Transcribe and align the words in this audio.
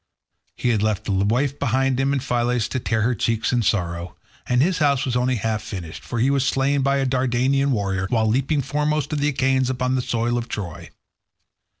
He 0.55 0.69
had 0.69 0.81
left 0.81 1.07
a 1.07 1.11
wife 1.11 1.59
behind 1.59 1.99
him 1.99 2.11
in 2.11 2.21
Phylace 2.21 2.67
to 2.69 2.79
tear 2.79 3.03
her 3.03 3.13
cheeks 3.13 3.53
in 3.53 3.61
sorrow, 3.61 4.15
and 4.49 4.59
his 4.59 4.79
house 4.79 5.05
was 5.05 5.15
only 5.15 5.35
half 5.35 5.61
finished, 5.61 6.01
for 6.03 6.17
he 6.17 6.31
was 6.31 6.43
slain 6.43 6.81
by 6.81 6.97
a 6.97 7.05
Dardanian 7.05 7.69
warrior 7.69 8.07
while 8.09 8.25
leaping 8.25 8.63
foremost 8.63 9.13
of 9.13 9.19
the 9.19 9.29
Achaeans 9.29 9.69
upon 9.69 9.93
the 9.93 10.01
soil 10.01 10.39
of 10.39 10.47
Troy. 10.47 10.89